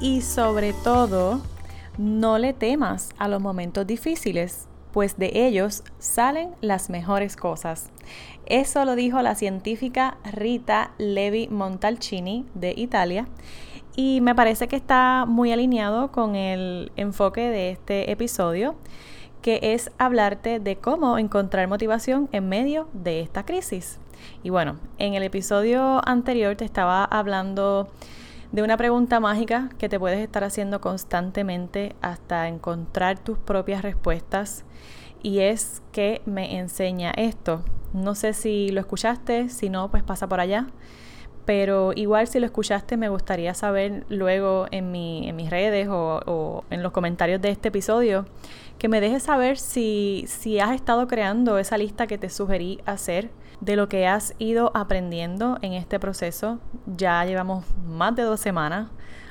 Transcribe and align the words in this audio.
Y 0.00 0.22
sobre 0.22 0.72
todo, 0.72 1.42
no 1.98 2.38
le 2.38 2.54
temas 2.54 3.10
a 3.18 3.28
los 3.28 3.42
momentos 3.42 3.86
difíciles, 3.86 4.66
pues 4.92 5.18
de 5.18 5.30
ellos 5.46 5.84
salen 5.98 6.54
las 6.62 6.88
mejores 6.88 7.36
cosas. 7.36 7.90
Eso 8.46 8.86
lo 8.86 8.96
dijo 8.96 9.20
la 9.20 9.34
científica 9.34 10.16
Rita 10.32 10.92
Levi 10.96 11.48
Montalcini 11.48 12.46
de 12.54 12.72
Italia 12.74 13.28
y 13.94 14.22
me 14.22 14.34
parece 14.34 14.68
que 14.68 14.76
está 14.76 15.26
muy 15.28 15.52
alineado 15.52 16.10
con 16.10 16.34
el 16.34 16.90
enfoque 16.96 17.50
de 17.50 17.70
este 17.70 18.10
episodio, 18.10 18.76
que 19.42 19.60
es 19.62 19.90
hablarte 19.98 20.60
de 20.60 20.76
cómo 20.76 21.18
encontrar 21.18 21.68
motivación 21.68 22.30
en 22.32 22.48
medio 22.48 22.88
de 22.94 23.20
esta 23.20 23.44
crisis. 23.44 23.98
Y 24.42 24.48
bueno, 24.48 24.78
en 24.96 25.12
el 25.12 25.22
episodio 25.22 26.00
anterior 26.08 26.56
te 26.56 26.64
estaba 26.64 27.04
hablando 27.04 27.88
de 28.52 28.62
una 28.62 28.76
pregunta 28.76 29.20
mágica 29.20 29.70
que 29.78 29.88
te 29.88 29.98
puedes 29.98 30.18
estar 30.18 30.42
haciendo 30.42 30.80
constantemente 30.80 31.94
hasta 32.00 32.48
encontrar 32.48 33.18
tus 33.18 33.38
propias 33.38 33.82
respuestas. 33.82 34.64
Y 35.22 35.40
es 35.40 35.82
que 35.92 36.22
me 36.26 36.58
enseña 36.58 37.12
esto. 37.12 37.62
No 37.92 38.14
sé 38.14 38.32
si 38.32 38.70
lo 38.70 38.80
escuchaste, 38.80 39.48
si 39.48 39.68
no, 39.68 39.90
pues 39.90 40.02
pasa 40.02 40.28
por 40.28 40.40
allá. 40.40 40.66
Pero 41.44 41.92
igual 41.94 42.26
si 42.26 42.38
lo 42.38 42.46
escuchaste 42.46 42.96
me 42.96 43.08
gustaría 43.08 43.54
saber 43.54 44.04
luego 44.08 44.66
en, 44.70 44.94
en 44.94 45.36
mis 45.36 45.50
redes 45.50 45.88
o, 45.88 46.20
o, 46.26 46.64
en 46.70 46.82
los 46.82 46.92
comentarios 46.92 47.40
de 47.40 47.50
este 47.50 47.68
episodio 47.68 48.26
que 48.78 48.88
me 48.88 49.00
dejes 49.00 49.24
saber 49.24 49.58
si, 49.58 50.24
si 50.26 50.60
has 50.60 50.72
estado 50.72 51.06
creando 51.06 51.58
esa 51.58 51.76
lista 51.76 52.06
que 52.06 52.18
te 52.18 52.30
sugerí 52.30 52.80
hacer 52.86 53.30
de 53.60 53.76
lo 53.76 53.88
que 53.88 54.06
has 54.06 54.34
ido 54.38 54.70
aprendiendo 54.74 55.58
en 55.62 55.72
este 55.74 55.98
proceso. 55.98 56.58
Ya 56.86 57.24
llevamos 57.24 57.64
más 57.86 58.16
de 58.16 58.22
dos 58.22 58.40
semanas. 58.40 58.88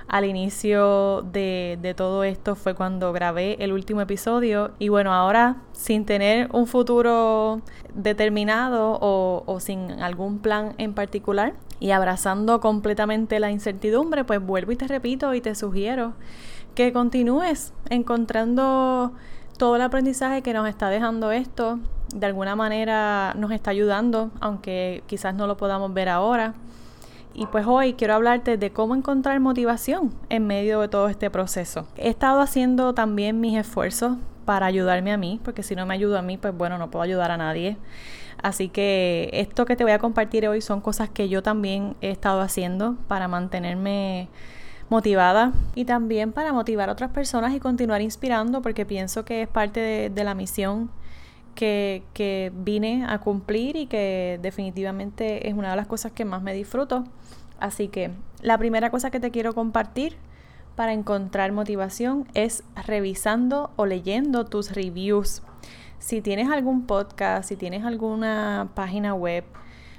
Al 0.07 0.25
inicio 0.25 1.21
de, 1.21 1.93
todo 1.95 2.23
esto 2.23 2.55
fue 2.55 2.73
cuando 2.73 3.13
grabé 3.13 3.57
el 3.59 3.71
último 3.71 4.01
episodio 4.01 4.71
y 4.79 4.89
bueno, 4.89 5.13
ahora 5.13 5.57
sin 5.71 6.05
tener 6.05 6.49
un 6.51 6.65
futuro 6.65 7.61
determinado 7.93 8.97
o, 9.01 9.43
o 9.45 9.59
sin 9.59 9.91
algún 10.01 10.39
plan 10.39 10.73
en 10.79 10.95
particular 10.95 11.53
y 11.79 11.91
abrazando 11.91 12.59
completamente 12.59 13.39
la 13.39 13.51
incertidumbre, 13.51 14.23
pues 14.23 14.43
vuelvo 14.43 14.71
y 14.71 14.77
te 14.77 14.87
repito 14.87 15.35
y 15.35 15.41
te 15.41 15.53
sugiero 15.53 16.13
que 16.73 16.91
continúes 16.91 17.73
encontrando 17.91 19.13
todo 19.59 19.75
el 19.75 19.81
aprendizaje 19.83 20.41
que 20.41 20.53
nos 20.53 20.67
está 20.67 20.89
dejando 20.89 21.31
esto 21.31 21.77
de 22.13 22.25
alguna 22.25 22.55
manera 22.55 23.33
nos 23.37 23.51
está 23.51 23.71
ayudando, 23.71 24.31
aunque 24.39 25.03
quizás 25.07 25.35
no 25.35 25.47
lo 25.47 25.57
podamos 25.57 25.93
ver 25.93 26.09
ahora. 26.09 26.53
Y 27.33 27.45
pues 27.45 27.65
hoy 27.67 27.93
quiero 27.93 28.15
hablarte 28.15 28.57
de 28.57 28.71
cómo 28.71 28.95
encontrar 28.95 29.39
motivación 29.39 30.13
en 30.29 30.47
medio 30.47 30.81
de 30.81 30.87
todo 30.87 31.07
este 31.09 31.29
proceso. 31.29 31.87
He 31.95 32.09
estado 32.09 32.41
haciendo 32.41 32.93
también 32.93 33.39
mis 33.39 33.57
esfuerzos 33.57 34.17
para 34.45 34.65
ayudarme 34.65 35.11
a 35.11 35.17
mí, 35.17 35.39
porque 35.43 35.61
si 35.61 35.75
no 35.75 35.85
me 35.85 35.93
ayudo 35.93 36.17
a 36.17 36.21
mí, 36.21 36.37
pues 36.37 36.57
bueno, 36.57 36.77
no 36.77 36.89
puedo 36.89 37.03
ayudar 37.03 37.31
a 37.31 37.37
nadie. 37.37 37.77
Así 38.41 38.69
que 38.69 39.29
esto 39.33 39.65
que 39.65 39.75
te 39.75 39.83
voy 39.83 39.93
a 39.93 39.99
compartir 39.99 40.47
hoy 40.47 40.61
son 40.61 40.81
cosas 40.81 41.09
que 41.09 41.29
yo 41.29 41.43
también 41.43 41.95
he 42.01 42.09
estado 42.09 42.41
haciendo 42.41 42.95
para 43.07 43.27
mantenerme 43.27 44.29
motivada 44.89 45.53
y 45.75 45.85
también 45.85 46.31
para 46.31 46.51
motivar 46.51 46.89
a 46.89 46.93
otras 46.93 47.11
personas 47.11 47.53
y 47.53 47.59
continuar 47.59 48.01
inspirando 48.01 48.61
porque 48.61 48.85
pienso 48.85 49.23
que 49.23 49.43
es 49.43 49.47
parte 49.47 49.79
de, 49.79 50.09
de 50.09 50.23
la 50.23 50.33
misión 50.33 50.89
que, 51.59 52.51
vine 52.55 53.05
a 53.07 53.19
cumplir 53.19 53.75
y 53.75 53.87
que 53.87 54.39
definitivamente 54.41 55.49
es 55.49 55.53
una 55.53 55.71
de 55.71 55.75
las 55.75 55.87
cosas 55.87 56.13
que 56.13 56.23
más 56.23 56.41
me 56.41 56.53
disfruto. 56.53 57.03
Así 57.59 57.89
que 57.89 58.11
la 58.41 58.57
primera 58.57 58.89
cosa 58.89 59.11
que 59.11 59.19
te 59.19 59.31
quiero 59.31 59.53
compartir 59.53 60.15
para 60.75 60.93
encontrar 60.93 61.51
motivación 61.51 62.27
es 62.33 62.63
revisando 62.87 63.71
o 63.75 63.85
leyendo 63.85 64.45
tus 64.45 64.71
reviews. 64.71 65.41
Si 65.97 66.21
tienes 66.21 66.49
algún 66.49 66.85
podcast, 66.85 67.49
si 67.49 67.57
tienes 67.57 67.83
alguna 67.83 68.69
página 68.73 69.13
web, 69.13 69.43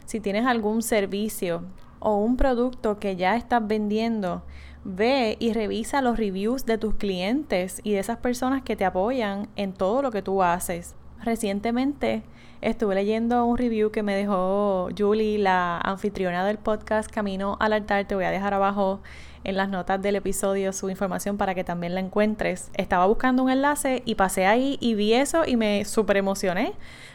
si 0.06 0.20
tienes 0.20 0.46
algún 0.46 0.80
servicio 0.80 1.64
o 1.98 2.16
un 2.16 2.38
producto 2.38 2.98
que 2.98 3.16
ya 3.16 3.36
estás 3.36 3.66
vendiendo, 3.66 4.42
ve 4.84 5.36
y 5.38 5.52
revisa 5.52 6.00
los 6.00 6.16
reviews 6.18 6.64
de 6.64 6.78
tus 6.78 6.94
clientes 6.94 7.82
y 7.84 7.92
de 7.92 7.98
esas 7.98 8.16
personas 8.16 8.62
que 8.62 8.76
te 8.76 8.86
apoyan 8.86 9.50
en 9.56 9.74
todo 9.74 10.00
lo 10.00 10.10
que 10.10 10.22
tú 10.22 10.42
haces. 10.42 10.96
Recientemente 11.22 12.22
estuve 12.62 12.94
leyendo 12.94 13.44
un 13.44 13.58
review 13.58 13.90
que 13.90 14.02
me 14.02 14.14
dejó 14.14 14.88
Julie, 14.96 15.38
la 15.38 15.78
anfitriona 15.78 16.44
del 16.44 16.58
podcast 16.58 17.10
Camino 17.10 17.56
al 17.60 17.72
altar. 17.72 18.06
Te 18.06 18.14
voy 18.14 18.24
a 18.24 18.30
dejar 18.30 18.54
abajo 18.54 19.00
en 19.44 19.56
las 19.56 19.68
notas 19.68 20.00
del 20.02 20.16
episodio 20.16 20.72
su 20.72 20.90
información 20.90 21.36
para 21.36 21.54
que 21.54 21.64
también 21.64 21.94
la 21.94 22.00
encuentres. 22.00 22.70
Estaba 22.74 23.06
buscando 23.06 23.42
un 23.42 23.50
enlace 23.50 24.02
y 24.04 24.14
pasé 24.14 24.46
ahí 24.46 24.78
y 24.80 24.94
vi 24.94 25.14
eso 25.14 25.44
y 25.46 25.56
me 25.56 25.84
súper 25.84 26.16
emocioné. 26.16 26.72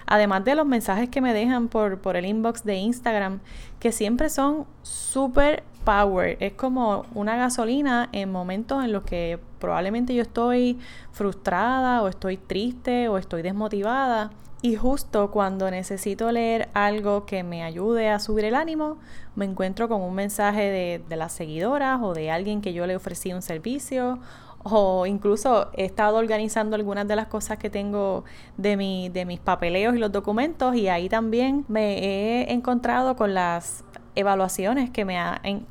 Además 0.07 0.45
de 0.45 0.55
los 0.55 0.65
mensajes 0.65 1.09
que 1.09 1.21
me 1.21 1.33
dejan 1.33 1.67
por, 1.67 1.99
por 1.99 2.15
el 2.15 2.25
inbox 2.25 2.63
de 2.63 2.75
Instagram, 2.75 3.39
que 3.79 3.91
siempre 3.91 4.29
son 4.29 4.65
súper 4.83 5.63
power. 5.85 6.37
Es 6.41 6.53
como 6.53 7.05
una 7.13 7.37
gasolina 7.37 8.09
en 8.11 8.31
momentos 8.31 8.83
en 8.83 8.91
los 8.91 9.03
que 9.03 9.39
probablemente 9.59 10.13
yo 10.13 10.23
estoy 10.23 10.79
frustrada 11.11 12.01
o 12.01 12.09
estoy 12.09 12.37
triste 12.37 13.07
o 13.07 13.17
estoy 13.17 13.41
desmotivada. 13.41 14.31
Y 14.61 14.75
justo 14.75 15.29
cuando 15.29 15.69
necesito 15.69 16.31
leer 16.31 16.69
algo 16.73 17.25
que 17.25 17.43
me 17.43 17.63
ayude 17.63 18.09
a 18.09 18.19
subir 18.19 18.45
el 18.45 18.55
ánimo, 18.55 18.97
me 19.35 19.45
encuentro 19.45 19.87
con 19.87 20.01
un 20.01 20.15
mensaje 20.15 20.63
de, 20.63 21.03
de 21.07 21.15
las 21.15 21.33
seguidoras 21.33 21.99
o 22.01 22.13
de 22.13 22.31
alguien 22.31 22.61
que 22.61 22.73
yo 22.73 22.87
le 22.87 22.95
ofrecí 22.95 23.31
un 23.31 23.43
servicio 23.43 24.19
o 24.67 25.05
incluso 25.05 25.69
he 25.73 25.85
estado 25.85 26.17
organizando 26.17 26.75
algunas 26.75 27.07
de 27.07 27.15
las 27.15 27.27
cosas 27.27 27.59
que 27.59 27.69
tengo 27.69 28.23
de, 28.57 28.75
mi, 28.75 29.09
de 29.09 29.23
mis 29.23 29.39
papeleos 29.39 29.95
y 29.95 29.99
los 29.99 30.11
documentos 30.11 30.75
y 30.75 30.87
ahí 30.87 31.07
también 31.07 31.65
me 31.67 31.99
he 31.99 32.51
encontrado 32.51 33.15
con 33.15 33.35
las 33.35 33.83
evaluaciones 34.15 34.89
que 34.89 35.05
me, 35.05 35.17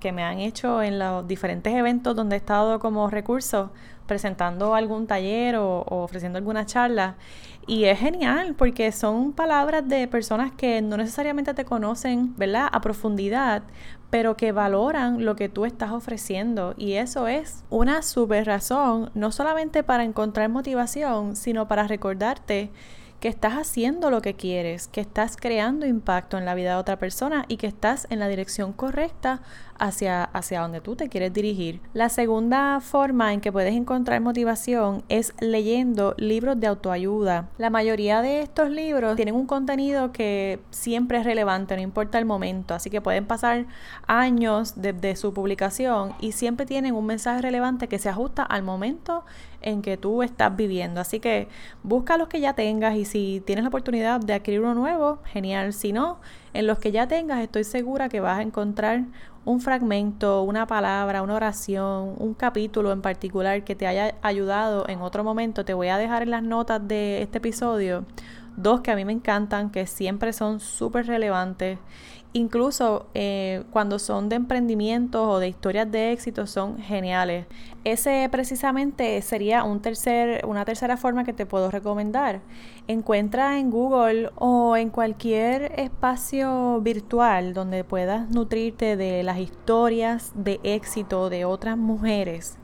que 0.00 0.12
me 0.12 0.22
han 0.22 0.38
hecho 0.38 0.82
en 0.82 0.98
los 0.98 1.26
diferentes 1.26 1.74
eventos 1.74 2.14
donde 2.14 2.36
he 2.36 2.38
estado 2.38 2.78
como 2.78 3.08
recurso 3.10 3.70
presentando 4.06 4.74
algún 4.74 5.06
taller 5.06 5.56
o, 5.56 5.84
ofreciendo 5.88 6.38
alguna 6.38 6.66
charla. 6.66 7.16
Y 7.66 7.84
es 7.84 7.98
genial 7.98 8.54
porque 8.56 8.92
son 8.92 9.32
palabras 9.32 9.88
de 9.88 10.06
personas 10.06 10.52
que 10.52 10.82
no 10.82 10.96
necesariamente 10.96 11.54
te 11.54 11.64
conocen, 11.64 12.36
¿verdad? 12.36 12.68
A 12.70 12.80
profundidad, 12.82 13.62
pero 14.10 14.36
que 14.36 14.52
valoran 14.52 15.24
lo 15.24 15.34
que 15.34 15.48
tú 15.48 15.64
estás 15.64 15.90
ofreciendo. 15.90 16.74
Y 16.76 16.94
eso 16.94 17.26
es 17.26 17.64
una 17.70 18.02
super 18.02 18.46
razón, 18.46 19.10
no 19.14 19.32
solamente 19.32 19.82
para 19.82 20.04
encontrar 20.04 20.50
motivación, 20.50 21.36
sino 21.36 21.66
para 21.66 21.86
recordarte 21.86 22.70
que 23.20 23.28
estás 23.28 23.54
haciendo 23.54 24.10
lo 24.10 24.20
que 24.20 24.34
quieres, 24.34 24.88
que 24.88 25.00
estás 25.00 25.36
creando 25.36 25.86
impacto 25.86 26.36
en 26.36 26.44
la 26.44 26.54
vida 26.54 26.70
de 26.70 26.76
otra 26.76 26.98
persona 26.98 27.44
y 27.48 27.56
que 27.56 27.66
estás 27.66 28.06
en 28.10 28.18
la 28.18 28.28
dirección 28.28 28.72
correcta 28.72 29.40
hacia, 29.78 30.24
hacia 30.24 30.60
donde 30.60 30.80
tú 30.80 30.96
te 30.96 31.08
quieres 31.08 31.32
dirigir. 31.32 31.80
La 31.92 32.08
segunda 32.08 32.80
forma 32.80 33.32
en 33.32 33.40
que 33.40 33.52
puedes 33.52 33.74
encontrar 33.74 34.20
motivación 34.20 35.02
es 35.08 35.34
leyendo 35.40 36.14
libros 36.18 36.60
de 36.60 36.66
autoayuda. 36.66 37.48
La 37.58 37.70
mayoría 37.70 38.22
de 38.22 38.42
estos 38.42 38.70
libros 38.70 39.16
tienen 39.16 39.34
un 39.34 39.46
contenido 39.46 40.12
que 40.12 40.60
siempre 40.70 41.18
es 41.18 41.24
relevante, 41.24 41.76
no 41.76 41.82
importa 41.82 42.18
el 42.18 42.24
momento, 42.24 42.74
así 42.74 42.90
que 42.90 43.00
pueden 43.00 43.26
pasar 43.26 43.66
años 44.06 44.74
desde 44.76 45.16
su 45.16 45.32
publicación 45.32 46.14
y 46.20 46.32
siempre 46.32 46.66
tienen 46.66 46.94
un 46.94 47.06
mensaje 47.06 47.42
relevante 47.42 47.88
que 47.88 47.98
se 47.98 48.08
ajusta 48.08 48.42
al 48.42 48.62
momento 48.62 49.24
en 49.60 49.82
que 49.82 49.96
tú 49.96 50.22
estás 50.22 50.54
viviendo. 50.54 51.00
Así 51.00 51.20
que 51.20 51.48
busca 51.82 52.18
los 52.18 52.28
que 52.28 52.40
ya 52.40 52.52
tengas 52.52 52.96
y 52.96 53.04
si 53.14 53.40
tienes 53.46 53.62
la 53.62 53.68
oportunidad 53.68 54.18
de 54.18 54.32
adquirir 54.34 54.58
uno 54.58 54.74
nuevo, 54.74 55.20
genial. 55.26 55.72
Si 55.72 55.92
no, 55.92 56.18
en 56.52 56.66
los 56.66 56.80
que 56.80 56.90
ya 56.90 57.06
tengas 57.06 57.40
estoy 57.44 57.62
segura 57.62 58.08
que 58.08 58.18
vas 58.18 58.40
a 58.40 58.42
encontrar 58.42 59.04
un 59.44 59.60
fragmento, 59.60 60.42
una 60.42 60.66
palabra, 60.66 61.22
una 61.22 61.36
oración, 61.36 62.16
un 62.18 62.34
capítulo 62.34 62.90
en 62.90 63.02
particular 63.02 63.62
que 63.62 63.76
te 63.76 63.86
haya 63.86 64.16
ayudado 64.20 64.88
en 64.88 65.00
otro 65.00 65.22
momento, 65.22 65.64
te 65.64 65.74
voy 65.74 65.88
a 65.88 65.96
dejar 65.96 66.24
en 66.24 66.30
las 66.30 66.42
notas 66.42 66.88
de 66.88 67.22
este 67.22 67.38
episodio 67.38 68.04
dos 68.56 68.80
que 68.80 68.90
a 68.90 68.96
mí 68.96 69.04
me 69.04 69.12
encantan, 69.12 69.70
que 69.70 69.86
siempre 69.86 70.32
son 70.32 70.60
súper 70.60 71.06
relevantes 71.06 71.78
Incluso 72.36 73.06
eh, 73.14 73.62
cuando 73.70 74.00
son 74.00 74.28
de 74.28 74.34
emprendimientos 74.34 75.24
o 75.24 75.38
de 75.38 75.46
historias 75.46 75.88
de 75.88 76.10
éxito 76.10 76.48
son 76.48 76.78
geniales. 76.78 77.46
Ese 77.84 78.28
precisamente 78.28 79.22
sería 79.22 79.62
un 79.62 79.80
tercer, 79.80 80.44
una 80.44 80.64
tercera 80.64 80.96
forma 80.96 81.22
que 81.22 81.32
te 81.32 81.46
puedo 81.46 81.70
recomendar. 81.70 82.40
Encuentra 82.88 83.60
en 83.60 83.70
Google 83.70 84.30
o 84.34 84.76
en 84.76 84.90
cualquier 84.90 85.78
espacio 85.78 86.80
virtual 86.80 87.54
donde 87.54 87.84
puedas 87.84 88.28
nutrirte 88.30 88.96
de 88.96 89.22
las 89.22 89.38
historias 89.38 90.32
de 90.34 90.58
éxito 90.64 91.30
de 91.30 91.44
otras 91.44 91.78
mujeres 91.78 92.58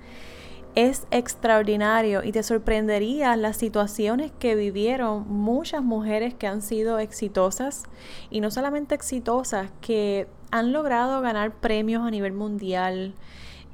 es 0.75 1.07
extraordinario 1.11 2.23
y 2.23 2.33
te 2.33 2.43
sorprendería 2.43 3.37
las 3.37 3.57
situaciones 3.57 4.33
que 4.39 4.55
vivieron 4.55 5.27
muchas 5.29 5.83
mujeres 5.83 6.35
que 6.35 6.47
han 6.47 6.63
sido 6.63 6.99
exitosas 6.99 7.85
y 8.31 8.41
no 8.41 8.51
solamente 8.51 8.95
exitosas, 8.95 9.71
que 9.81 10.29
han 10.51 10.73
logrado 10.73 11.21
ganar 11.21 11.53
premios 11.53 12.07
a 12.07 12.11
nivel 12.11 12.33
mundial 12.33 13.15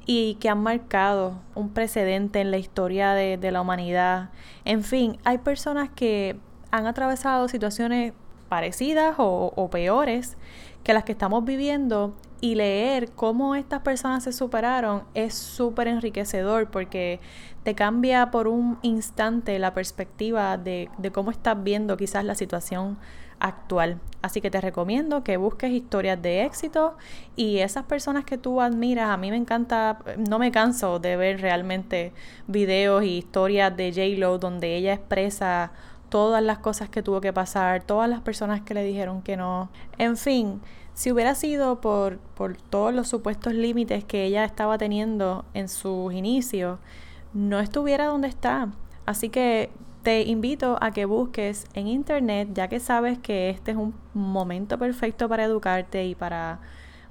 y 0.05 0.35
que 0.35 0.49
han 0.49 0.63
marcado 0.63 1.41
un 1.53 1.69
precedente 1.69 2.39
en 2.39 2.49
la 2.49 2.57
historia 2.57 3.11
de, 3.11 3.51
la 3.51 3.61
humanidad. 3.61 4.29
En 4.63 4.83
fin, 4.83 5.17
hay 5.25 5.37
personas 5.37 5.89
que 5.89 6.37
han 6.71 6.87
atravesado 6.87 7.47
situaciones 7.47 8.13
parecidas 8.47 9.15
o, 9.17 9.69
peores 9.69 10.37
que 10.87 10.93
las 10.93 11.03
que 11.03 11.11
estamos 11.11 11.43
viviendo 11.43 12.15
y 12.39 12.55
leer 12.55 13.11
cómo 13.11 13.55
estas 13.55 13.81
personas 13.81 14.23
se 14.23 14.31
superaron 14.31 15.03
es 15.15 15.33
súper 15.33 15.89
enriquecedor 15.89 16.71
porque 16.71 17.19
te 17.63 17.75
cambia 17.75 18.31
por 18.31 18.47
un 18.47 18.79
instante 18.83 19.59
la 19.59 19.73
perspectiva 19.73 20.57
de, 20.57 20.89
de, 20.97 21.11
cómo 21.11 21.31
estás 21.31 21.61
viendo 21.61 21.97
quizás 21.97 22.23
la 22.23 22.35
situación 22.35 22.97
actual. 23.41 23.99
Así 24.21 24.39
que 24.39 24.49
te 24.49 24.61
recomiendo 24.61 25.25
que 25.25 25.35
busques 25.35 25.71
historias 25.71 26.21
de 26.21 26.45
éxito 26.45 26.95
y 27.35 27.57
esas 27.57 27.83
personas 27.83 28.23
que 28.23 28.37
tú 28.37 28.61
admiras, 28.61 29.09
a 29.09 29.17
mí 29.17 29.29
me 29.29 29.35
encanta, 29.35 29.99
no 30.29 30.39
me 30.39 30.51
canso 30.51 30.99
de 30.99 31.17
ver 31.17 31.41
realmente 31.41 32.13
videos 32.47 33.03
y 33.03 33.17
historias 33.17 33.75
de 33.75 33.91
J-Lo 33.91 34.37
donde 34.37 34.77
ella 34.77 34.93
expresa 34.93 35.73
todas 36.09 36.43
las 36.43 36.59
cosas 36.59 36.89
que 36.89 37.03
tuvo 37.03 37.21
que 37.21 37.33
pasar, 37.33 37.83
todas 37.83 38.09
las 38.09 38.21
personas 38.21 38.61
que 38.61 38.73
le 38.73 38.83
dijeron 38.83 39.21
que 39.21 39.37
no, 39.37 39.69
en 39.97 40.17
fin 40.17 40.61
si 40.97 41.11
hubiera 41.11 41.35
sido 41.35 41.79
por, 41.79 42.17
por 42.17 42.57
todos 42.57 42.91
los 42.91 43.07
supuestos 43.07 43.53
límites 43.53 44.03
que 44.03 44.25
ella 44.25 44.43
estaba 44.43 44.79
teniendo 44.79 45.45
en 45.53 45.69
sus 45.69 46.11
inicios, 46.11 46.79
no 47.35 47.59
estuviera 47.59 48.07
donde 48.07 48.27
está. 48.27 48.69
Así 49.05 49.29
que 49.29 49.69
te 50.01 50.23
invito 50.23 50.75
a 50.81 50.89
que 50.89 51.05
busques 51.05 51.67
en 51.75 51.85
internet, 51.85 52.49
ya 52.51 52.67
que 52.67 52.79
sabes 52.79 53.19
que 53.19 53.51
este 53.51 53.71
es 53.71 53.77
un 53.77 53.93
momento 54.15 54.79
perfecto 54.79 55.29
para 55.29 55.43
educarte 55.43 56.03
y 56.03 56.15
para 56.15 56.61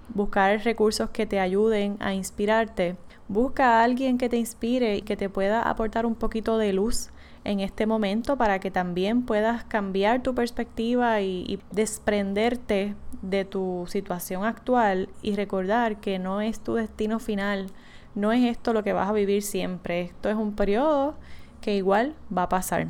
buscar 0.08 0.64
recursos 0.64 1.10
que 1.10 1.25
te 1.25 1.38
ayuden 1.38 1.96
a 2.00 2.12
inspirarte. 2.12 2.96
Busca 3.28 3.78
a 3.78 3.84
alguien 3.84 4.19
que 4.19 4.28
te 4.28 4.37
inspire 4.37 4.96
y 4.96 5.02
que 5.02 5.16
te 5.16 5.28
pueda 5.28 5.62
aportar 5.62 6.06
un 6.06 6.16
poquito 6.16 6.58
de 6.58 6.72
luz 6.72 7.10
en 7.46 7.60
este 7.60 7.87
momento 7.87 8.37
para 8.37 8.58
que 8.58 8.72
también 8.72 9.22
puedas 9.22 9.64
cambiar 9.64 10.22
tu 10.22 10.34
perspectiva 10.34 11.20
y, 11.20 11.60
desprenderte 11.70 12.94
de 13.22 13.44
tu 13.44 13.84
situación 13.88 14.44
actual 14.44 15.08
y 15.22 15.37
recordar 15.37 16.00
que 16.00 16.19
no 16.19 16.40
es 16.40 16.60
tu 16.60 16.75
destino 16.75 17.19
final, 17.19 17.69
no 18.14 18.32
es 18.32 18.44
esto 18.44 18.72
lo 18.72 18.82
que 18.82 18.93
vas 18.93 19.08
a 19.08 19.12
vivir 19.12 19.43
siempre, 19.43 20.02
esto 20.02 20.28
es 20.28 20.37
un 20.37 20.54
periodo 20.54 21.14
que 21.60 21.76
igual 21.76 22.14
va 22.37 22.44
a 22.44 22.48
pasar. 22.48 22.88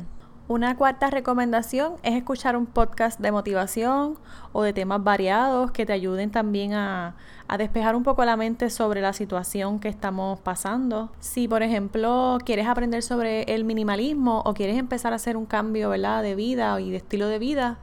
Una 0.49 0.77
cuarta 0.77 1.09
recomendación 1.09 1.95
es 2.03 2.15
escuchar 2.15 2.55
un 2.55 2.67
podcast 2.67 3.19
de 3.19 3.33
motivación 3.33 4.17
o 4.53 4.63
de 4.63 4.71
temas 4.71 5.03
variados 5.03 5.71
que 5.71 5.85
te 5.85 5.91
ayuden 5.91 6.31
también 6.31 6.71
a, 6.73 7.15
despejar 7.57 7.97
un 7.97 8.03
poco 8.03 8.23
la 8.23 8.37
mente 8.37 8.69
sobre 8.69 9.01
la 9.01 9.11
situación 9.11 9.79
que 9.79 9.89
estamos 9.89 10.39
pasando. 10.39 11.11
Si, 11.19 11.49
por 11.49 11.63
ejemplo, 11.63 12.37
quieres 12.45 12.65
aprender 12.67 13.03
sobre 13.03 13.43
el 13.53 13.65
minimalismo 13.65 14.41
o 14.45 14.53
quieres 14.53 14.77
empezar 14.77 15.11
a 15.11 15.17
hacer 15.17 15.35
un 15.35 15.45
cambio 15.45 15.89
¿verdad? 15.89 16.23
de 16.23 16.35
vida 16.35 16.79
y 16.79 16.91
de 16.91 16.97
estilo 16.97 17.27
de 17.27 17.39
vida, 17.39 17.79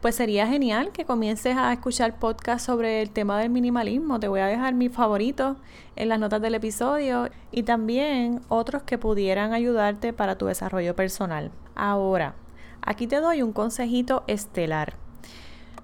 pues 0.00 0.14
sería 0.14 0.46
genial 0.46 0.92
que 0.92 1.04
comiences 1.04 1.54
a 1.58 1.70
escuchar 1.70 2.18
podcasts 2.18 2.64
sobre 2.64 3.02
el 3.02 3.10
tema 3.10 3.38
del 3.38 3.50
minimalismo. 3.50 4.18
Te 4.20 4.28
voy 4.28 4.40
a 4.40 4.46
dejar 4.46 4.72
mis 4.72 4.90
favoritos 4.90 5.58
en 5.96 6.08
las 6.08 6.18
notas 6.18 6.40
del 6.40 6.54
episodio 6.54 7.28
y 7.52 7.64
también 7.64 8.40
otros 8.48 8.84
que 8.84 8.96
pudieran 8.96 9.52
ayudarte 9.52 10.14
para 10.14 10.38
tu 10.38 10.46
desarrollo 10.46 10.96
personal. 10.96 11.50
Ahora, 11.76 12.34
aquí 12.80 13.06
te 13.06 13.20
doy 13.20 13.42
un 13.42 13.52
consejito 13.52 14.24
estelar. 14.26 14.94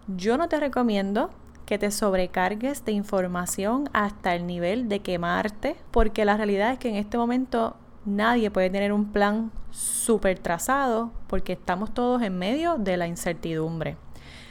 Yo 0.09 0.39
no 0.39 0.49
te 0.49 0.59
recomiendo 0.59 1.31
que 1.67 1.79
te 1.79 1.91
sobrecargues 1.91 2.85
de 2.85 2.93
información 2.93 3.89
hasta 3.93 4.35
el 4.35 4.47
nivel 4.47 4.89
de 4.89 5.01
quemarte, 5.01 5.77
porque 5.91 6.25
la 6.25 6.37
realidad 6.37 6.73
es 6.73 6.79
que 6.79 6.89
en 6.89 6.97
este 6.97 7.19
momento 7.19 7.77
nadie 8.07 8.51
puede 8.51 8.71
tener 8.71 8.93
un 8.93 9.13
plan 9.13 9.53
súper 9.71 10.39
trazado 10.39 11.13
porque 11.29 11.53
estamos 11.53 11.93
todos 11.93 12.23
en 12.23 12.39
medio 12.39 12.79
de 12.79 12.97
la 12.97 13.07
incertidumbre. 13.07 13.97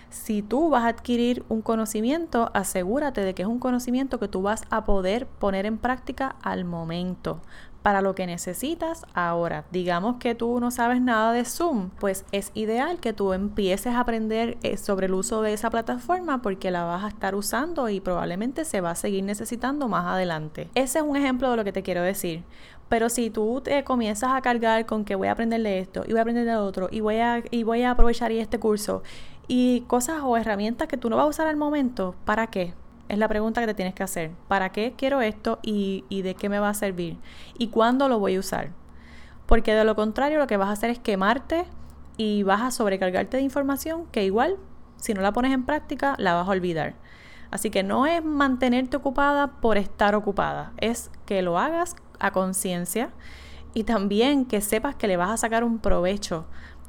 Si 0.10 0.42
tú 0.42 0.70
vas 0.70 0.84
a 0.84 0.90
adquirir 0.90 1.44
un 1.48 1.62
conocimiento, 1.62 2.52
asegúrate 2.54 3.22
de 3.22 3.34
que 3.34 3.44
es 3.44 3.48
un 3.48 3.60
conocimiento 3.60 4.20
que 4.20 4.28
tú 4.28 4.42
vas 4.42 4.64
a 4.70 4.84
poder 4.84 5.26
poner 5.26 5.66
en 5.66 5.78
práctica 5.78 6.36
al 6.42 6.66
momento 6.66 7.42
para 7.82 8.02
lo 8.02 8.16
que 8.16 8.28
necesitas 8.28 9.06
ahora. 9.14 9.66
Digamos 9.72 10.18
que 10.18 10.36
tú 10.36 10.60
no 10.60 10.72
sabes 10.72 11.02
nada 11.02 11.34
de 11.34 11.46
Zoom, 11.46 11.90
pues 12.00 12.26
es 12.32 12.52
ideal 12.54 13.00
que 13.00 13.14
tú 13.14 13.34
empieces 13.34 13.94
a 13.94 14.02
aprender 14.02 14.58
eh, 14.64 14.78
sobre 14.78 15.08
el 15.08 15.14
uso 15.14 15.42
de 15.42 15.54
esa 15.54 15.70
plataforma 15.70 16.42
porque 16.42 16.72
la 16.72 16.84
vas 16.84 17.04
a 17.04 17.08
estar 17.08 17.36
usando 17.36 17.90
y 17.90 18.00
probablemente 18.00 18.66
se 18.66 18.82
va 18.82 18.92
a 18.92 18.96
seguir 18.96 19.24
necesitando 19.24 19.88
más 19.88 20.06
adelante. 20.06 20.70
Ese 20.76 21.00
es 21.00 21.06
un 21.06 21.18
ejemplo 21.18 21.50
de 21.50 21.58
lo 21.58 21.64
que 21.64 21.74
te 21.74 21.84
quiero 21.84 22.02
decir. 22.02 22.44
Pero 22.90 23.08
si 23.08 23.30
tú 23.30 23.62
te 23.62 23.84
comienzas 23.86 24.32
a 24.34 24.42
cargar 24.42 24.86
con 24.86 25.06
que 25.06 25.16
voy 25.16 25.30
a 25.30 25.32
aprender 25.32 25.62
de 25.64 25.80
esto 25.80 26.04
y 26.06 26.12
voy 26.12 26.20
a 26.20 26.22
aprender 26.24 26.46
de 26.46 26.58
otro 26.58 26.90
y 26.92 27.00
voy 27.00 27.18
a, 27.18 27.42
y 27.50 27.64
voy 27.64 27.84
a 27.84 27.92
aprovechar 27.92 28.34
este 28.34 28.60
curso 28.60 29.02
y 29.48 29.82
cosas 29.88 30.22
o 30.24 30.36
herramientas 30.36 30.88
que 30.88 30.98
tú 30.98 31.10
no 31.10 31.16
vas 31.16 31.26
a 31.26 31.30
usar 31.30 31.48
al 31.48 31.56
momento, 31.56 32.16
¿para 32.26 32.48
qué? 32.48 32.74
Es 33.12 33.18
la 33.18 33.28
pregunta 33.28 33.60
que 33.60 33.68
te 33.68 33.74
tienes 33.74 33.94
que 33.94 34.04
hacer. 34.04 34.32
¿Para 34.48 34.72
qué 34.72 34.94
quiero 34.96 35.20
esto 35.20 35.60
y, 35.62 36.22
de 36.22 36.34
qué 36.34 36.48
me 36.48 36.60
va 36.60 36.70
a 36.70 36.74
servir? 36.74 37.18
¿Y 37.58 37.68
cuándo 37.68 38.08
lo 38.08 38.20
voy 38.20 38.36
a 38.36 38.40
usar? 38.40 38.70
Porque 39.48 39.74
de 39.74 39.84
lo 39.84 39.98
contrario 39.98 40.40
lo 40.40 40.48
que 40.48 40.56
vas 40.56 40.70
a 40.70 40.72
hacer 40.72 40.92
es 40.92 41.00
quemarte 41.00 41.66
y 42.16 42.44
vas 42.44 42.62
a 42.62 42.72
sobrecargarte 42.72 43.36
de 43.36 43.44
información 43.44 44.06
que 44.14 44.24
igual, 44.24 44.56
si 44.96 45.14
no 45.14 45.20
la 45.20 45.34
pones 45.34 45.52
en 45.52 45.66
práctica, 45.66 46.16
la 46.20 46.36
vas 46.36 46.48
a 46.48 46.52
olvidar. 46.52 46.94
Así 47.52 47.70
que 47.70 47.84
no 47.84 48.06
es 48.06 48.24
mantenerte 48.24 48.96
ocupada 48.96 49.60
por 49.60 49.78
estar 49.78 50.16
ocupada, 50.16 50.72
es 50.78 51.12
que 51.26 51.42
lo 51.42 51.60
hagas 51.60 51.98
a 52.18 52.32
conciencia 52.32 53.10
y 53.74 53.84
también 53.84 54.46
que 54.46 54.62
sepas 54.62 54.96
que 54.96 55.10
le 55.10 55.18
vas 55.18 55.32
a 55.32 55.36
sacar 55.36 55.66
un 55.66 55.80
provecho 55.80 56.46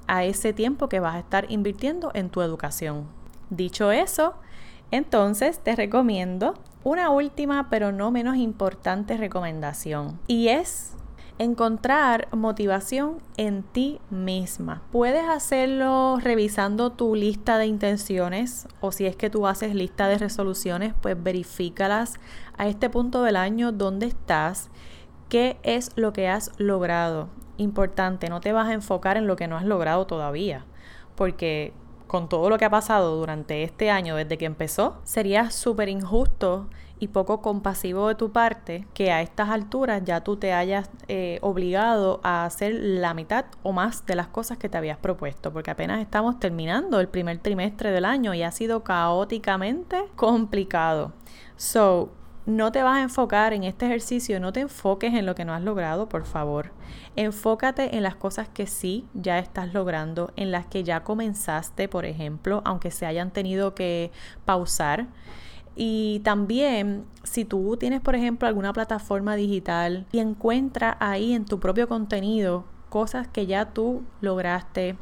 a 0.07 0.23
ese 0.23 0.53
tiempo 0.53 0.89
que 0.89 1.01
vas 1.01 1.17
a 1.17 1.19
estar 1.19 1.51
invirtiendo 1.51 2.13
en 2.15 2.31
tu 2.31 2.43
educación. 2.43 3.09
Dicho 3.51 3.91
eso, 3.91 4.37
entonces 4.93 5.59
te 5.59 5.75
recomiendo 5.75 6.55
una 6.85 7.11
última 7.11 7.69
pero 7.69 7.91
no 7.91 8.13
menos 8.13 8.37
importante 8.37 9.17
recomendación 9.17 10.21
y 10.29 10.49
es 10.49 10.93
encontrar 11.39 12.29
motivación 12.33 13.19
en 13.37 13.63
ti 13.63 14.01
misma. 14.11 14.83
Puedes 14.93 15.29
hacerlo 15.29 16.19
revisando 16.23 16.93
tu 16.93 17.15
lista 17.15 17.59
de 17.59 17.67
intenciones 17.67 18.69
o 18.81 18.93
si 18.93 19.07
es 19.07 19.17
que 19.17 19.31
tú 19.31 19.47
haces 19.47 19.75
lista 19.75 20.09
de 20.09 20.19
resoluciones, 20.19 20.95
pues 21.01 21.21
verifícalas 21.21 22.21
a 22.57 22.69
este 22.69 22.91
punto 22.91 23.23
del 23.23 23.37
año 23.37 23.73
dónde 23.73 24.07
estás, 24.07 24.71
qué 25.29 25.57
es 25.63 25.91
lo 25.97 26.13
que 26.13 26.29
has 26.29 26.53
logrado. 26.59 27.29
Importante, 27.57 28.29
no 28.29 28.41
te 28.41 28.53
vas 28.53 28.69
a 28.69 28.75
enfocar 28.75 29.17
en 29.17 29.27
lo 29.27 29.37
que 29.37 29.49
no 29.49 29.57
has 29.57 29.65
logrado 29.65 30.07
todavía, 30.07 30.65
porque 31.17 31.73
con 32.13 32.29
todo 32.29 32.51
lo 32.51 32.59
que 32.59 32.67
ha 32.67 32.71
pasado 32.71 33.17
durante 33.17 33.63
este 33.63 33.91
año 33.91 34.17
desde 34.17 34.37
que 34.37 34.45
empezó, 34.45 35.01
sería 35.03 35.51
súper 35.51 35.89
injusto 35.89 36.69
y 36.99 37.09
poco 37.09 37.41
compasivo 37.41 38.09
de 38.09 38.17
tu 38.17 38.33
parte 38.33 38.87
que 38.93 39.11
a 39.11 39.23
estas 39.23 39.49
alturas 39.49 40.03
ya 40.05 40.21
tú 40.21 40.37
te 40.37 40.53
hayas 40.53 40.91
eh, 41.09 41.39
obligado 41.41 42.21
a 42.23 42.45
hacer 42.45 42.75
la 42.75 43.15
mitad 43.15 43.47
o 43.63 43.73
más 43.73 44.05
de 44.05 44.15
las 44.15 44.29
cosas 44.29 44.59
que 44.59 44.69
te 44.69 44.77
habías 44.77 44.99
propuesto, 44.99 45.55
porque 45.55 45.71
apenas 45.71 46.03
estamos 46.03 46.39
terminando 46.39 47.01
el 47.01 47.09
primer 47.09 47.39
trimestre 47.39 47.93
del 47.93 48.05
año 48.05 48.35
y 48.35 48.43
ha 48.43 48.51
sido 48.51 48.85
caóticamente 48.85 50.05
complicado. 50.15 51.15
So, 51.57 52.11
no 52.47 52.73
te 52.73 52.83
vas 52.83 52.99
a 52.99 53.03
enfocar 53.03 53.53
en 53.53 53.65
este 53.65 53.87
ejercicio, 53.87 54.41
no 54.41 54.53
te 54.53 54.61
enfoques 54.61 55.15
en 55.15 55.27
lo 55.27 55.35
que 55.35 55.45
no 55.45 55.55
has 55.55 55.63
logrado, 55.63 56.09
por 56.09 56.25
favor. 56.25 56.73
Enfócate 57.15 57.97
en 57.97 58.03
las 58.03 58.17
cosas 58.17 58.49
que 58.49 58.67
sí 58.67 59.07
ya 59.15 59.39
estás 59.39 59.73
logrando, 59.73 60.33
en 60.37 60.51
las 60.51 60.67
que 60.67 60.83
ya 60.83 61.05
comenzaste, 61.05 61.89
por 61.89 62.05
ejemplo, 62.05 62.63
aunque 62.65 62.91
se 62.91 63.07
hayan 63.07 63.31
tenido 63.31 63.75
que 63.75 64.11
pausar. 64.45 65.07
Y 65.77 66.21
también, 66.25 67.05
si 67.23 67.45
tú 67.45 67.77
tienes, 67.79 68.01
por 68.01 68.15
ejemplo, 68.15 68.49
alguna 68.49 68.73
plataforma 68.73 69.37
digital 69.37 70.07
y 70.13 70.19
encuentra 70.19 70.97
ahí 71.01 71.33
en 71.33 71.45
tu 71.45 71.61
propio 71.61 71.89
contenido 71.89 72.65
cosas 72.93 73.27
que 73.27 73.47
ya 73.47 73.73
tú 73.73 74.03
lograste, 74.21 74.97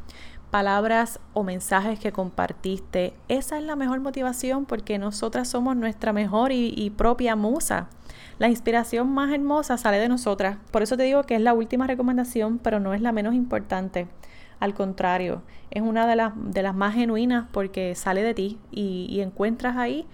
palabras 0.51 1.21
o 1.33 1.45
mensajes 1.45 1.99
que 1.99 2.13
compartiste. 2.13 3.15
Esa 3.29 3.59
es 3.59 3.65
la 3.65 3.77
mejor 3.77 4.01
motivación 4.01 4.67
porque 4.67 4.99
nosotras 4.99 5.49
somos 5.49 5.77
nuestra 5.77 6.13
mejor 6.13 6.53
y, 6.53 6.91
propia 6.91 7.37
musa. 7.37 7.89
La 8.39 8.49
inspiración 8.49 9.09
más 9.09 9.33
hermosa 9.33 9.77
sale 9.77 9.99
de 9.99 10.09
nosotras. 10.09 10.59
Por 10.71 10.83
eso 10.83 10.97
te 10.97 11.05
digo 11.05 11.23
que 11.23 11.37
es 11.37 11.41
la 11.41 11.55
última 11.55 11.87
recomendación, 11.87 12.59
pero 12.59 12.81
no 12.81 12.95
es 12.95 13.01
la 13.01 13.13
menos 13.13 13.35
importante. 13.35 14.09
Al 14.59 14.75
contrario, 14.75 15.43
es 15.71 15.83
una 15.83 16.07
de 16.07 16.17
las, 16.17 16.33
de 16.37 16.63
las 16.63 16.75
más 16.75 16.95
genuinas 16.95 17.47
porque 17.53 17.95
sale 17.95 18.23
de 18.23 18.35
ti 18.35 18.59
y, 18.71 19.07
y 19.09 19.21
encuentras 19.21 19.77
ahí 19.77 20.07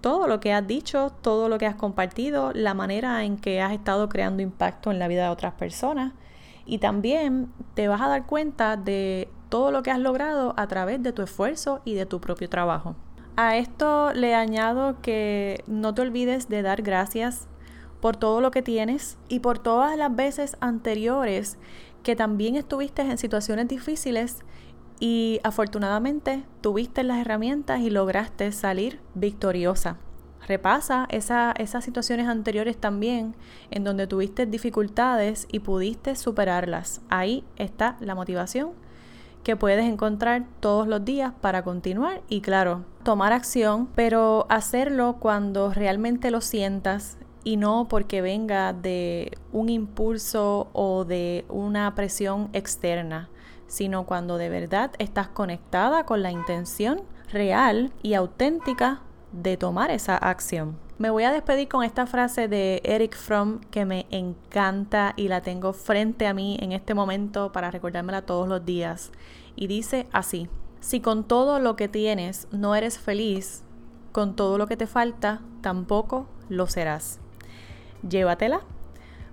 todo 0.00 0.26
lo 0.26 0.40
que 0.40 0.52
has 0.52 0.66
dicho, 0.66 1.12
todo 1.20 1.48
lo 1.48 1.58
que 1.58 1.66
has 1.66 1.74
compartido, 1.74 2.52
la 2.54 2.72
manera 2.74 3.24
en 3.24 3.36
que 3.36 3.60
has 3.60 3.72
estado 3.72 4.08
creando 4.08 4.42
impacto 4.42 4.90
en 4.90 4.98
la 4.98 5.08
vida 5.08 5.24
de 5.24 5.30
otras 5.30 5.54
personas. 5.54 6.12
Y 6.64 6.78
también 6.78 7.50
te 7.74 7.88
vas 7.88 8.00
a 8.00 8.08
dar 8.08 8.26
cuenta 8.26 8.76
de 8.76 9.28
todo 9.50 9.70
lo 9.70 9.82
que 9.82 9.90
has 9.90 9.98
logrado 9.98 10.54
a 10.56 10.66
través 10.66 11.02
de 11.02 11.12
tu 11.12 11.20
esfuerzo 11.20 11.82
y 11.84 11.94
de 11.94 12.06
tu 12.06 12.20
propio 12.20 12.48
trabajo. 12.48 12.96
A 13.36 13.56
esto 13.56 14.12
le 14.14 14.34
añado 14.34 14.96
que 15.02 15.62
no 15.66 15.94
te 15.94 16.02
olvides 16.02 16.48
de 16.48 16.62
dar 16.62 16.82
gracias 16.82 17.46
por 18.00 18.16
todo 18.16 18.40
lo 18.40 18.50
que 18.50 18.62
tienes 18.62 19.18
y 19.28 19.40
por 19.40 19.58
todas 19.58 19.96
las 19.96 20.14
veces 20.14 20.56
anteriores 20.60 21.58
que 22.02 22.16
también 22.16 22.56
estuviste 22.56 23.02
en 23.02 23.18
situaciones 23.18 23.68
difíciles 23.68 24.38
y 25.00 25.40
afortunadamente 25.44 26.44
tuviste 26.60 27.02
las 27.02 27.18
herramientas 27.18 27.80
y 27.80 27.90
lograste 27.90 28.52
salir 28.52 29.00
victoriosa. 29.14 29.98
Repasa 30.46 31.06
esas 31.10 31.84
situaciones 31.84 32.26
anteriores 32.26 32.76
también 32.76 33.36
en 33.70 33.84
donde 33.84 34.06
tuviste 34.06 34.46
dificultades 34.46 35.46
y 35.52 35.60
pudiste 35.60 36.16
superarlas. 36.16 37.02
Ahí 37.08 37.44
está 37.56 37.96
la 38.00 38.14
motivación 38.14 38.72
que 39.42 39.56
puedes 39.56 39.84
encontrar 39.84 40.44
todos 40.60 40.86
los 40.86 41.04
días 41.04 41.32
para 41.40 41.62
continuar 41.62 42.22
y 42.28 42.40
claro, 42.40 42.84
tomar 43.02 43.32
acción, 43.32 43.88
pero 43.94 44.46
hacerlo 44.48 45.16
cuando 45.18 45.72
realmente 45.72 46.30
lo 46.30 46.40
sientas 46.40 47.16
y 47.42 47.56
no 47.56 47.88
porque 47.88 48.20
venga 48.20 48.72
de 48.72 49.32
un 49.52 49.68
impulso 49.68 50.68
o 50.72 51.04
de 51.04 51.44
una 51.48 51.94
presión 51.94 52.50
externa, 52.52 53.30
sino 53.66 54.04
cuando 54.04 54.36
de 54.36 54.48
verdad 54.48 54.90
estás 54.98 55.28
conectada 55.28 56.04
con 56.04 56.22
la 56.22 56.30
intención 56.30 57.02
real 57.32 57.92
y 58.02 58.14
auténtica 58.14 59.00
de 59.32 59.56
tomar 59.56 59.90
esa 59.90 60.16
acción. 60.16 60.76
Me 61.00 61.08
voy 61.08 61.24
a 61.24 61.32
despedir 61.32 61.66
con 61.66 61.82
esta 61.82 62.06
frase 62.06 62.46
de 62.46 62.82
Eric 62.84 63.16
Fromm 63.16 63.60
que 63.70 63.86
me 63.86 64.04
encanta 64.10 65.14
y 65.16 65.28
la 65.28 65.40
tengo 65.40 65.72
frente 65.72 66.26
a 66.26 66.34
mí 66.34 66.58
en 66.60 66.72
este 66.72 66.92
momento 66.92 67.52
para 67.52 67.70
recordármela 67.70 68.20
todos 68.20 68.46
los 68.46 68.66
días. 68.66 69.10
Y 69.56 69.66
dice 69.66 70.06
así, 70.12 70.50
si 70.80 71.00
con 71.00 71.24
todo 71.24 71.58
lo 71.58 71.74
que 71.74 71.88
tienes 71.88 72.48
no 72.52 72.74
eres 72.74 72.98
feliz, 72.98 73.62
con 74.12 74.36
todo 74.36 74.58
lo 74.58 74.66
que 74.66 74.76
te 74.76 74.86
falta 74.86 75.40
tampoco 75.62 76.26
lo 76.50 76.66
serás. 76.66 77.18
Llévatela, 78.06 78.60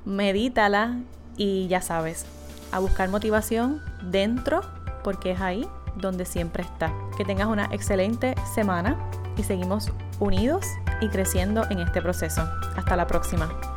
medítala 0.05 1.01
y 1.36 1.67
ya 1.67 1.81
sabes, 1.81 2.25
a 2.71 2.79
buscar 2.79 3.09
motivación 3.09 3.81
dentro 4.09 4.62
porque 5.03 5.31
es 5.31 5.41
ahí 5.41 5.67
donde 5.97 6.24
siempre 6.24 6.63
está. 6.63 6.93
Que 7.17 7.25
tengas 7.25 7.50
una 7.50 7.65
excelente 7.74 8.36
semana 8.55 8.97
y 9.36 9.43
seguimos 9.43 9.91
unidos 10.21 10.65
y 11.01 11.10
creciendo 11.10 11.66
en 11.70 11.80
este 11.80 12.01
proceso. 12.01 12.50
Hasta 12.75 12.96
la 12.96 13.08
próxima. 13.08 13.76